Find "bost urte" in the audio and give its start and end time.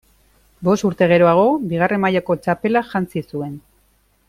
0.67-1.07